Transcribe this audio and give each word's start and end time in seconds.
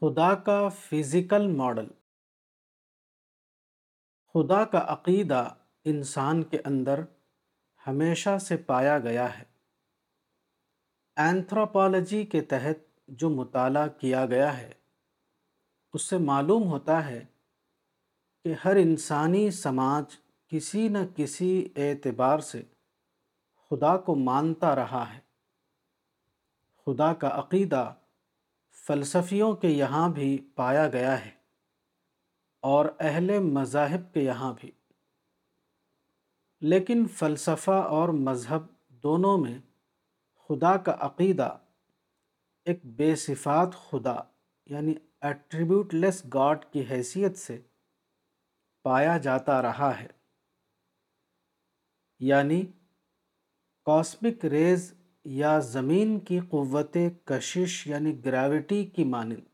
خدا 0.00 0.34
کا 0.34 0.68
physical 0.68 1.46
model. 1.46 1.88
خدا 4.34 4.64
کا 4.64 4.84
عقیدہ 4.88 5.54
انسان 5.84 6.42
کے 6.42 6.58
اندر 6.64 7.00
ہمیشہ 7.86 8.38
سے 8.38 8.56
پایا 8.56 8.98
گیا 8.98 9.38
ہے۔ 9.38 9.44
اینتھروپالوجی 11.16 12.26
کے 12.26 12.40
تحت 12.40 13.00
جو 13.08 13.30
مطالعہ 13.30 13.88
کیا 13.88 14.26
گیا 14.26 14.58
ہے، 14.58 14.72
اس 15.92 16.02
سے 16.02 16.18
معلوم 16.18 16.62
ہوتا 16.62 17.06
ہے 17.06 17.24
کہ 18.44 18.54
ہر 18.64 18.76
انسانی 18.76 19.50
سماج 19.50 20.04
کسی 20.48 20.88
نہ 20.88 20.98
کسی 21.16 21.68
اعتبار 21.76 22.38
سے 22.38 22.62
خدا 23.70 23.96
کو 23.96 24.14
مانتا 24.14 24.76
رہا 24.76 25.14
ہے۔ 25.14 25.20
خدا 26.86 27.14
کا 27.14 27.28
عقیدہ 27.28 27.94
فلسفیوں 28.90 29.56
کے 29.56 29.68
یہاں 29.68 30.08
بھی 30.08 30.48
پایا 30.54 30.88
گیا 30.88 31.24
ہے 31.24 31.30
اور 32.60 32.86
اہل 33.00 33.38
مذاہب 33.38 34.14
کے 34.14 34.20
یہاں 34.20 34.54
بھی۔ 34.60 34.70
لیکن 36.60 37.06
فلسفہ 37.08 37.70
اور 37.70 38.08
مذہب 38.08 38.62
دونوں 38.88 39.38
میں 39.38 39.58
خدا 40.48 40.76
کا 40.76 40.96
عقیدہ 41.00 41.58
ایک 42.64 42.80
بے 42.84 43.16
صفات 43.16 43.68
خدا 43.74 44.16
یعنی 44.66 44.94
ایٹریبیوٹ 45.20 45.94
لیس 45.94 46.24
گاڈ 46.34 46.64
کی 46.72 46.84
حیثیت 46.90 47.38
سے 47.38 47.60
پایا 48.82 49.18
جاتا 49.18 49.62
رہا 49.62 50.00
ہے 50.00 50.08
یعنی 52.20 52.62
کاسمک 53.84 54.44
ریز 54.44 54.94
یا 55.32 55.58
زمین 55.58 56.20
کی 56.20 56.40
قوت 56.40 56.96
کشش 57.24 57.86
یعنی 57.86 58.24
گریوٹی 58.24 58.84
کی 58.84 59.04
مانند۔ 59.04 59.44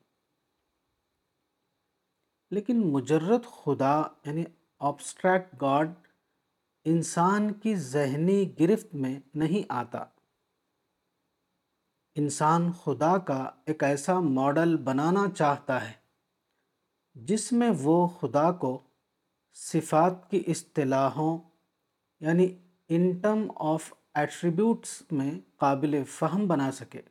لیکن 2.50 2.92
مجرد 2.92 3.46
خدا 3.46 4.02
یعنی 4.26 4.44
آبسٹریکٹ 4.78 5.54
گاڈ 5.60 5.90
انسان 6.84 7.52
کی 7.52 7.76
ذہنی 7.76 8.60
گرفت 8.60 8.94
میں 8.94 9.20
نہیں 9.34 9.66
آتا۔ 9.68 10.04
انسان 12.14 12.72
خدا 12.72 13.18
کا 13.18 13.50
ایک 13.64 13.84
ایسا 13.84 14.20
ماڈل 14.20 14.76
بنانا 14.76 15.26
چاہتا 15.30 15.88
ہے 15.88 15.92
جس 17.14 17.52
میں 17.52 17.70
وہ 17.82 18.08
خدا 18.08 18.52
کو 18.52 18.80
صفات 19.52 20.30
کی 20.30 20.42
اصطلاحوں 20.46 21.38
یعنی 22.20 22.58
انٹم 22.88 23.48
آف 23.56 23.92
ایٹریبیوٹس 24.16 25.02
میں 25.10 25.40
قابل 25.56 26.04
فہم 26.04 26.46
بنا 26.46 26.72
سکے۔ 26.72 27.02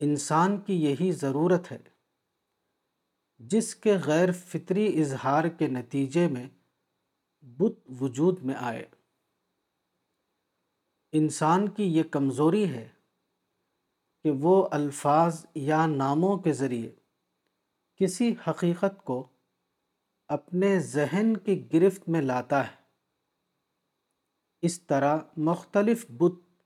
انسان 0.00 0.60
کی 0.60 0.84
یہی 0.84 1.12
ضرورت 1.12 1.72
ہے 1.72 1.78
جس 3.38 3.74
کے 3.74 3.96
غیر 4.04 4.32
فطری 4.32 5.00
اظہار 5.00 5.44
کے 5.44 5.66
نتیجے 5.66 6.28
میں 6.28 6.48
بت 7.42 7.90
وجود 8.00 8.42
میں 8.42 8.54
آئے۔ 8.58 8.86
انسان 11.12 11.68
کی 11.68 11.84
یہ 11.84 12.02
کمزوری 12.02 12.68
ہے 12.68 12.88
کہ 14.22 14.30
وہ 14.30 14.68
الفاظ 14.70 15.46
یا 15.54 15.86
ناموں 15.86 16.38
کے 16.38 16.52
ذریعے 16.52 16.94
کسی 17.96 18.34
حقیقت 18.48 19.04
کو 19.04 19.28
اپنے 20.28 20.80
ذہن 20.80 21.36
کی 21.36 21.72
گرفت 21.72 22.08
میں 22.08 22.22
لاتا 22.22 22.68
ہے۔ 22.68 22.85
اس 24.62 24.80
طرح 24.80 25.18
مختلف 25.36 26.06
بت 26.10 26.62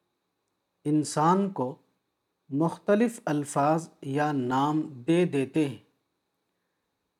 انسان 0.85 1.51
کو 1.51 1.75
مختلف 2.49 3.21
الفاظ 3.25 3.89
یا 4.03 4.33
نام 4.33 4.81
دے 5.07 5.25
دیتے 5.25 5.69
ہیں، 5.69 5.79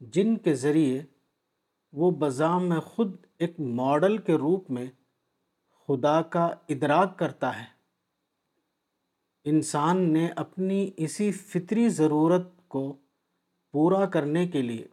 جن 0.01 0.37
کے 0.37 0.55
ذریعے 0.55 1.03
وہ 1.93 2.11
بذام 2.11 2.69
میں 2.69 2.81
خود 2.81 3.17
ایک 3.39 3.61
ماڈل 3.61 4.19
کے 4.19 4.35
روپ 4.35 4.71
میں 4.71 4.87
خدا 5.89 6.23
کا 6.23 6.45
ادراک 6.69 7.19
کرتا 7.19 7.61
ہے۔ 7.61 7.65
انسان 9.45 10.13
نے 10.13 10.29
اپنی 10.37 10.91
اسی 10.97 11.33
فطری 11.33 11.89
ضرورت 11.89 12.69
کو 12.69 12.97
پورا 13.73 14.07
کرنے 14.07 14.47
کے 14.49 14.63
لیے 14.63 14.87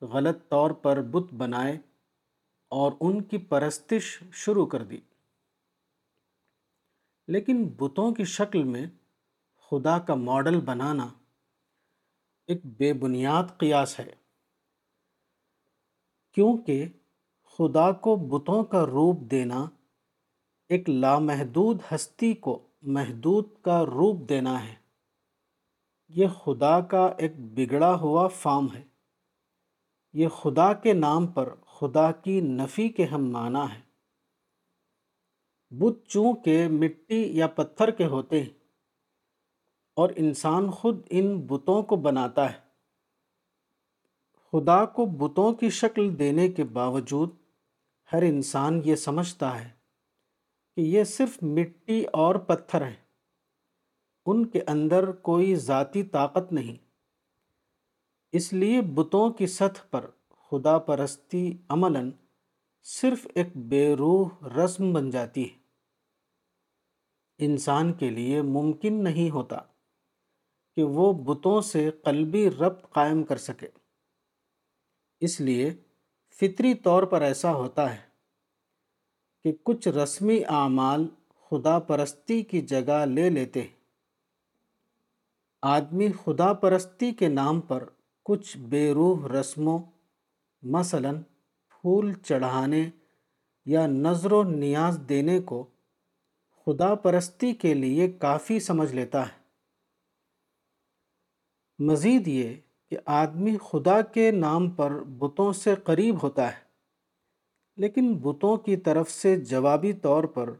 غلط 0.00 0.48
طور 0.48 0.70
پر 0.70 1.02
بت 1.02 1.34
بنائے۔ 1.34 1.78
اور 2.74 2.92
ان 3.00 3.22
کی 3.22 3.38
پرستش 3.38 4.22
شروع 4.32 4.66
کر 4.66 4.84
دی۔ 4.84 5.00
لیکن 7.28 7.68
بتوں 7.68 8.14
کی 8.14 8.24
شکل 8.24 8.62
میں 8.62 8.86
خدا 9.70 9.98
کا 9.98 10.14
ماڈل 10.14 10.60
بنانا 10.60 11.08
ایک 12.46 12.60
بے 12.64 12.92
بنیاد 12.92 13.44
قیاس 13.58 14.00
ہے۔ 14.00 14.14
کیونکہ 16.32 16.88
خدا 17.44 17.92
کو 17.92 18.16
بتوں 18.16 18.64
کا 18.64 18.86
روپ 18.86 19.18
دینا 19.30 19.66
ایک 20.68 20.90
لامحدود 20.90 21.78
ہستی 21.94 22.34
کو 22.34 22.66
محدود 22.82 23.48
کا 23.62 23.84
روپ 23.86 24.28
دینا 24.28 24.64
ہے۔ 24.64 24.74
یہ 26.08 26.26
خدا 26.28 26.80
کا 26.80 27.06
ایک 27.18 27.32
بگڑا 27.36 27.94
ہوا 27.94 28.28
فام 28.28 28.74
ہے۔ 28.74 28.82
یہ 30.12 30.28
خدا 30.28 30.72
کے 30.72 30.92
نام 30.92 31.26
پر 31.26 31.54
خدا 31.74 32.12
کی 32.12 32.40
نفی 32.40 32.88
کے 32.88 33.04
ہم 33.04 33.30
معنی 33.30 33.74
ہے 33.74 33.80
بت 35.70 36.06
چونکہ 36.08 36.68
مٹی 36.68 37.36
یا 37.36 37.46
پتھر 37.46 37.90
کے 37.90 38.06
ہوتے 38.06 38.42
ہیں 38.42 38.50
اور 39.96 40.08
انسان 40.16 40.70
خود 40.70 41.06
ان 41.10 41.40
بتوں 41.40 41.82
کو 41.82 41.96
بناتا 41.96 42.52
ہے۔ 42.52 42.58
خدا 44.52 44.84
کو 44.84 45.06
بتوں 45.06 45.52
کی 45.52 45.70
شکل 45.70 46.18
دینے 46.18 46.48
کے 46.48 46.64
باوجود 46.64 47.30
ہر 48.12 48.22
انسان 48.22 48.80
یہ 48.84 48.94
سمجھتا 48.94 49.64
ہے 49.64 49.70
کہ 50.76 50.80
یہ 50.80 51.04
صرف 51.04 51.38
مٹی 51.42 52.04
اور 52.04 52.34
پتھر 52.34 52.82
ہیں۔ 52.82 53.04
ان 54.26 54.46
کے 54.46 54.60
اندر 54.66 55.12
کوئی 55.12 55.54
ذاتی 55.54 56.02
طاقت 56.02 56.52
نہیں۔ 56.52 56.76
اس 58.32 58.52
لیے 58.52 58.82
بتوں 58.82 59.30
کی 59.30 59.46
سطح 59.46 59.86
پر 59.90 60.10
خدا 60.50 60.78
پرستی 60.78 61.56
عملاً 61.68 62.10
صرف 62.82 63.26
ایک 63.34 63.56
بے 63.56 63.94
روح 63.94 64.28
رسم 64.42 64.92
بن 64.92 65.10
جاتی 65.10 65.50
ہے۔ 65.50 65.58
انسان 67.38 67.92
کے 67.92 68.10
لیے 68.10 68.42
ممکن 68.42 69.04
نہیں 69.04 69.30
ہوتا 69.30 69.58
کہ 70.76 70.82
وہ 70.82 71.12
بتوں 71.12 71.60
سے 71.60 71.90
قلبی 71.90 72.50
ربط 72.50 72.92
قائم 72.92 73.22
کر 73.22 73.36
سکے۔ 73.36 73.68
اس 75.20 75.40
لیے 75.40 75.74
فطری 76.40 76.74
طور 76.74 77.02
پر 77.02 77.22
ایسا 77.22 77.54
ہوتا 77.54 77.94
ہے 77.94 78.00
کہ 79.44 79.52
کچھ 79.62 79.88
رسمی 79.88 80.40
اعمال 80.48 81.06
خدا 81.50 81.78
پرستی 81.78 82.42
کی 82.42 82.60
جگہ 82.60 83.06
لے 83.06 83.30
لیتے 83.30 83.62
ہیں۔ 83.62 83.84
آدمی 85.62 86.08
خدا 86.24 86.52
پرستی 86.52 87.12
کے 87.12 87.28
نام 87.28 87.60
پر 87.60 87.84
کچھ 88.22 88.58
بے 88.58 88.92
روح 88.92 89.28
رسموں 89.28 89.78
مثلا 90.64 91.10
پھول 91.72 92.12
چڑھانے 92.14 92.84
یا 93.66 93.86
نظر 93.86 94.32
و 94.32 94.42
نیاز 94.42 94.98
دینے 95.08 95.38
کو 95.40 95.62
خدا 96.66 96.94
پرستی 96.94 97.52
کے 97.54 97.74
لیے 97.74 98.10
کافی 98.12 98.60
سمجھ 98.60 98.94
لیتا 98.94 99.22
ہے۔ 99.22 99.42
مزید 101.78 102.28
یہ 102.28 102.54
کہ 102.90 102.96
آدمی 103.06 103.56
خدا 103.70 104.00
کے 104.02 104.30
نام 104.30 104.70
پر 104.70 105.02
بتوں 105.18 105.52
سے 105.52 105.74
قریب 105.84 106.22
ہوتا 106.22 106.48
ہے، 106.52 106.62
لیکن 107.76 108.14
بتوں 108.18 108.56
کی 108.56 108.76
طرف 108.76 109.10
سے 109.10 109.36
جوابی 109.40 109.92
طور 109.92 110.24
پر 110.24 110.50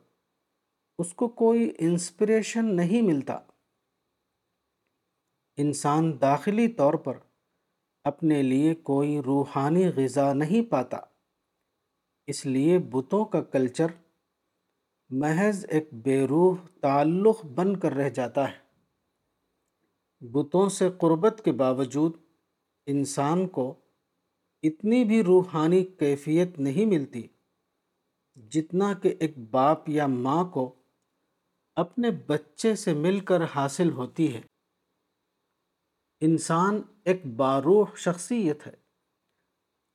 اس 0.99 1.15
کو 1.15 1.29
کوئی 1.29 1.73
انسپریشن 1.79 2.75
نہیں 2.77 3.03
ملتا۔ 3.03 3.39
انسان 5.59 6.21
داخلی 6.21 6.69
طور 6.69 6.95
پر 6.95 7.19
اپنے 8.05 8.43
لیے 8.43 8.75
کوئی 8.75 9.21
روحانی 9.27 9.89
غذا 9.89 10.33
نہیں 10.33 10.71
پاتا۔ 10.71 10.97
اس 12.27 12.47
لیے 12.47 12.79
بتوں 12.79 13.25
کا 13.25 13.43
کلچر 13.43 13.87
محض 15.09 15.67
ایک 15.69 15.89
بے 15.93 16.27
روح 16.27 16.57
تعلق 16.81 17.47
بن 17.47 17.81
کر 17.81 17.93
رہ 17.93 18.09
جاتا 18.09 18.49
ہے۔ 18.49 18.59
بتوں 20.21 20.69
سے 20.69 20.89
قربت 20.99 21.43
کے 21.45 21.53
باوجود 21.53 22.17
انسان 22.87 23.49
کو 23.49 23.75
اتنی 24.63 25.05
بھی 25.05 25.23
روحانی 25.23 25.85
کیفیت 25.85 26.59
نہیں 26.59 26.87
ملتی 26.87 27.27
جتنا 28.37 28.93
کہ 28.93 29.15
ایک 29.21 29.39
باپ 29.39 29.89
یا 29.89 30.07
ماں 30.07 30.45
کو 30.45 30.75
اپنے 31.77 32.11
بچے 32.11 32.75
سے 32.75 32.93
مل 32.93 33.21
کر 33.21 33.45
حاصل 33.45 33.91
ہوتی 33.91 34.35
ہے۔ 34.35 34.41
انسان 36.21 36.83
ایک 37.05 37.27
باروح 37.27 37.85
شخصیت 37.97 38.67
ہے۔ 38.67 38.73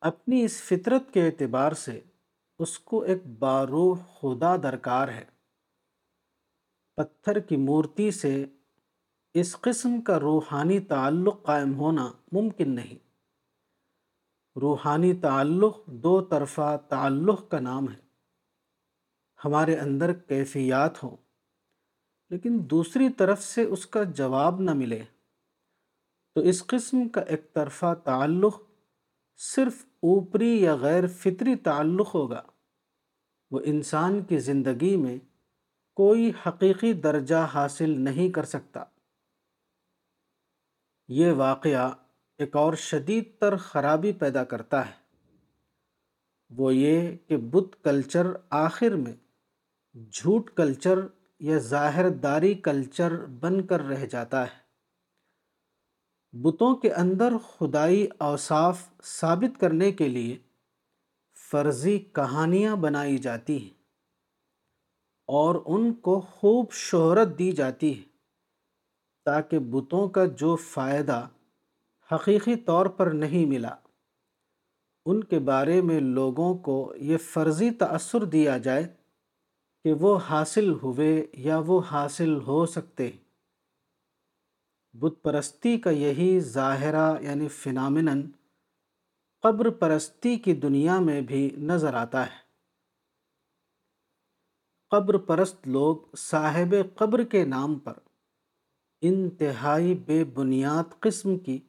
اپنی 0.02 0.44
اس 0.44 0.62
فطرت 0.62 1.14
کے 1.14 1.26
اعتبار 1.26 1.72
سے 1.72 2.02
اس 2.60 2.80
کو 2.80 3.02
ایک 3.02 3.26
باروح 3.40 3.96
خدا 4.20 4.56
درکار 4.58 5.08
ہے۔ 5.08 5.26
پتھر 6.96 7.40
کی 7.40 7.58
مورتی 7.58 8.12
سے 8.12 8.46
اس 9.34 9.56
قسم 9.62 10.02
کا 10.02 10.20
روحانی 10.20 10.80
تعلق 10.80 11.44
قائم 11.44 11.76
ہونا 11.76 12.12
ممکن 12.32 12.76
نہیں۔ 12.76 13.10
روحانی 14.60 15.14
تعلق 15.14 15.86
دو 15.86 16.22
طرفہ 16.22 16.78
تعلق 16.90 17.50
کا 17.52 17.60
نام 17.60 17.92
ہے۔ 17.92 18.00
ہمارے 19.46 19.76
اندر 19.76 20.14
کیفیات 20.14 21.04
ہوں، 21.04 21.18
لیکن 22.30 22.58
دوسری 22.62 23.10
طرف 23.10 23.44
سے 23.44 23.64
اس 23.64 23.86
کا 23.86 24.04
جواب 24.04 24.62
نہ 24.62 24.74
ملے۔ 24.74 25.04
تو 26.40 26.44
اس 26.46 26.68
قسم 26.68 27.10
کا 27.10 27.22
ایک 27.22 27.54
طرفہ 27.54 27.94
تعلق 28.04 28.62
صرف 29.38 29.86
اوپری 29.86 30.62
یا 30.62 30.76
غیر 30.76 31.08
فطری 31.08 31.56
تعلق 31.56 32.16
ہوگا۔ 32.16 32.42
وہ 33.52 33.60
انسان 33.64 34.24
کی 34.24 34.38
زندگی 34.40 34.96
میں 34.96 35.18
کوئی 35.96 36.32
حقیقی 36.46 36.94
درجہ 36.94 37.48
حاصل 37.54 38.02
نہیں 38.02 38.30
کر 38.30 38.44
سکتا۔ 38.44 38.84
یہ 41.08 41.32
واقعہ 41.32 41.92
ایک 42.38 42.56
اور 42.56 42.74
شدید 42.74 43.24
تر 43.40 43.56
خرابی 43.56 44.14
پیدا 44.14 44.44
کرتا 44.44 44.88
ہے۔ 44.88 44.94
وہ 46.50 46.76
یہ 46.76 47.18
کہ 47.28 47.38
بت 47.38 47.84
کلچر 47.84 48.28
آخر 48.50 48.90
میں 48.90 49.14
جھوٹ 50.12 50.52
کلچر 50.52 51.00
یا 51.40 51.58
ظاہر 51.58 52.10
داری 52.10 52.54
کلچر 52.54 53.26
بن 53.26 53.68
کر 53.68 53.82
رہ 53.82 54.06
جاتا 54.06 54.44
ہے۔ 54.44 54.59
بتوں 56.34 56.76
کے 56.76 56.92
اندر 56.94 57.34
خدائی 57.38 58.08
اوصاف 58.18 58.82
ثابت 59.04 59.60
کرنے 59.60 59.92
کے 59.92 60.08
لیے 60.08 60.38
فرضی 61.52 62.00
کہانیاں 62.00 62.76
بنائی 62.76 63.18
جاتی 63.18 63.58
ہیں 63.58 63.78
اور 65.30 65.56
ان 65.66 65.94
کو 65.94 66.20
خوب 66.20 66.72
شہرت 66.72 67.38
دی 67.40 67.52
جاتی 67.52 67.98
ہے 67.98 68.04
تاکہ 69.26 69.60
بتوں 69.60 70.08
کا 70.10 70.26
جو 70.26 70.56
فائدہ 70.56 71.28
حقیقی 72.10 72.56
طور 72.56 72.86
پر 72.86 73.08
نہیں 73.08 73.46
ملا، 73.46 73.76
ان 75.06 75.24
کے 75.24 75.40
بارے 75.40 75.82
میں 75.82 76.00
لوگوں 76.00 76.54
کو 76.58 76.94
یہ 76.96 77.18
فرضی 77.18 77.72
تأثر 77.72 78.24
دیا 78.26 78.58
جائے 78.58 78.88
کہ 79.86 79.94
وہ 79.94 80.18
حاصل 80.30 80.72
ہوئے 80.74 81.28
یا 81.34 81.62
وہ 81.66 81.82
حاصل 81.92 82.36
ہو 82.42 82.66
سکتے 82.66 83.10
بت 85.00 85.14
پرستی 85.22 85.80
کا 85.80 85.90
یہی 85.90 86.40
ظاہرہ 86.40 87.22
یعنی 87.22 87.48
فنامنن 87.48 88.22
قبر 89.42 89.70
پرستی 89.70 90.36
کی 90.36 90.54
دنیا 90.54 91.00
میں 91.00 91.22
بھی 91.22 91.50
نظر 91.58 91.94
آتا 91.94 92.26
ہے۔ 92.26 92.50
قبر 94.90 95.18
پرست 95.18 95.68
لوگ 95.68 96.16
صاحب 96.18 96.76
قبر 96.96 97.24
کے 97.24 97.46
نام 97.46 97.76
پر 97.76 97.94
انتہائی 99.02 99.96
بے 99.96 100.24
بنیاد 100.24 101.00
قسم 101.00 101.38
کی 101.38 101.60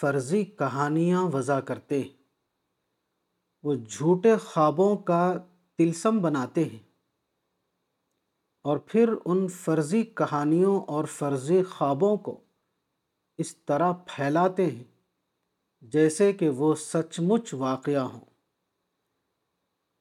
فرضی 0.00 0.44
کہانیاں 0.44 1.22
وضع 1.22 1.60
کرتے 1.60 2.00
ہیں۔ 2.00 2.22
وہ 3.62 3.74
جھوٹے 3.74 4.36
خوابوں 4.36 4.96
کا 4.96 5.34
تلسم 5.76 6.18
بناتے 6.18 6.64
ہیں۔ 6.64 6.90
اور 8.62 8.78
پھر 8.78 9.14
ان 9.24 9.48
فرضی 9.48 10.02
کہانیوں 10.02 10.80
اور 10.80 11.04
فرضی 11.04 11.62
خوابوں 11.62 12.16
کو 12.16 12.40
اس 13.40 13.56
طرح 13.56 13.92
پھیلاتے 13.92 14.66
ہیں 14.66 14.84
جیسے 15.80 16.32
کہ 16.32 16.48
وہ 16.48 16.74
سچ 16.74 17.20
مچ 17.20 17.54
واقعہ 17.54 18.00
ہوں۔ 18.00 18.24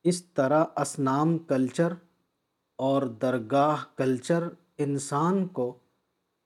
اس 0.04 0.24
طرح 0.24 0.66
اسنام 0.76 1.38
کلچر 1.38 1.94
اور 2.76 3.02
درگاہ 3.02 3.86
کلچر 3.96 4.44
انسان 4.78 5.48
کو 5.48 5.80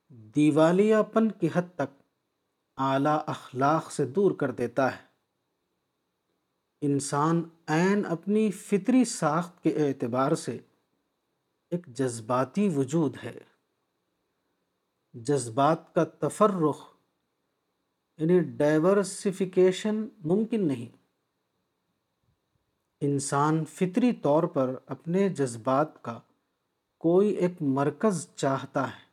دیوالیہ 0.10 0.95
پن 1.13 1.31
کی 1.31 1.50
حد 1.54 1.75
تک 1.75 2.01
اعلیٰ 2.78 3.19
اخلاق 3.28 3.92
سے 3.92 4.06
دور 4.06 4.31
کر 4.31 4.51
دیتا 4.51 4.95
ہے۔ 4.95 5.06
انسان 6.81 7.44
عین 7.68 8.06
اپنی 8.06 8.51
فطری 8.51 9.06
ساخت 9.06 9.63
کے 9.63 9.88
اعتبار 9.88 10.36
سے 10.36 10.60
ایک 11.69 11.88
جذباتی 11.88 12.69
وجود 12.69 13.18
ہے۔ 13.24 13.52
جذبات 15.13 15.94
کا 15.94 16.04
تفرخ 16.04 16.94
یعنی 18.18 18.39
ڈائیورسفیکیشن 18.39 20.07
ممکن 20.25 20.68
نہیں۔ 20.68 20.98
انسان 23.01 23.65
فطری 23.65 24.12
طور 24.12 24.44
پر 24.44 24.75
اپنے 24.86 25.30
جذبات 25.30 26.04
کا 26.04 26.19
کوئی 26.98 27.30
ایک 27.30 27.51
مرکز 27.62 28.27
چاہتا 28.36 28.88
ہے۔ 28.88 29.04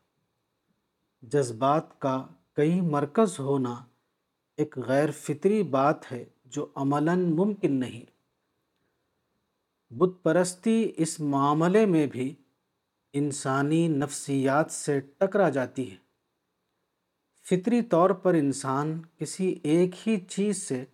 جذبات 1.22 2.00
کا 2.00 2.26
کئی 2.52 2.80
مرکز 2.80 3.38
ہونا 3.38 3.84
ایک 4.56 4.78
غیر 4.78 5.10
فطری 5.10 5.62
بات 5.62 6.12
ہے 6.12 6.24
جو 6.44 6.66
عملاً 6.74 7.32
ممکن 7.32 7.72
نہیں۔ 7.72 8.10
بت 9.92 10.22
پرستی 10.22 10.92
اس 10.96 11.20
معاملے 11.20 11.86
میں 11.86 12.06
بھی 12.06 12.34
انسانی 13.12 13.88
نفسیات 13.88 14.70
سے 14.70 15.00
ٹکرا 15.00 15.48
جاتی 15.48 15.90
ہے۔ 15.90 15.96
فطری 17.46 17.82
طور 17.82 18.10
پر 18.10 18.34
انسان 18.34 19.02
کسی 19.18 19.58
ایک 19.62 20.08
ہی 20.08 20.16
چیز 20.20 20.62
سے 20.62 20.84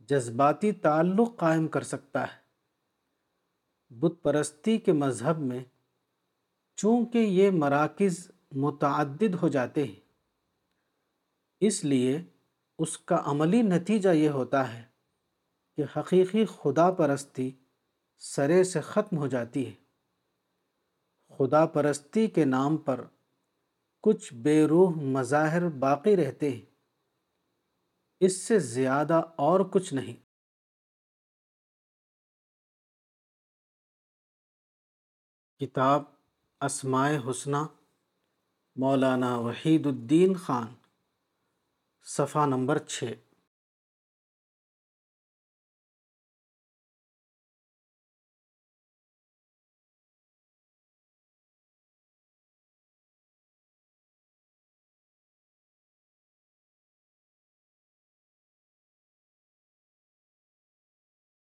جذباتی 0.00 0.72
تعلق 0.72 1.36
قائم 1.36 1.68
کر 1.68 1.82
سکتا 1.82 2.22
ہے۔ 2.22 2.38
بت 3.90 4.22
پرستی 4.22 4.78
کے 4.78 4.92
مذہب 4.92 5.38
میں 5.38 5.64
چونکہ 6.76 7.18
یہ 7.18 7.50
مراکز 7.50 8.30
متعدد 8.52 9.34
ہو 9.34 9.48
جاتے 9.48 9.84
ہیں، 9.84 10.00
اس 11.60 11.84
لیے 11.84 12.22
اس 12.78 12.98
کا 12.98 13.22
عملی 13.24 13.62
نتیجہ 13.62 14.08
یہ 14.08 14.28
ہوتا 14.28 14.72
ہے 14.74 14.82
کہ 15.76 15.84
حقیقی 15.96 16.44
خدا 16.44 16.90
پرستی 16.90 17.50
سرے 18.18 18.64
سے 18.64 18.80
ختم 18.80 19.18
ہو 19.18 19.26
جاتی 19.26 19.66
ہے۔ 19.66 19.79
خدا 21.40 21.66
پرستی 21.66 22.26
کے 22.26 22.44
نام 22.44 22.76
پر 22.76 23.04
کچھ 24.00 24.34
بے 24.34 24.66
روح 24.66 24.90
مظاہر 24.96 25.68
باقی 25.68 26.16
رہتے 26.16 26.50
ہیں۔ 26.50 26.66
اس 28.20 28.36
سے 28.36 28.58
زیادہ 28.58 29.22
اور 29.36 29.60
کچھ 29.72 29.94
نہیں۔ 29.94 30.16
کتاب 35.58 36.02
اسماء 36.60 37.10
حسنہ 37.30 37.66
مولانا 38.76 39.36
وحید 39.36 39.86
الدین 39.86 40.36
خان، 40.36 40.74
صفحہ 42.02 42.46
نمبر 42.46 42.78
چھ۔ 42.78 43.04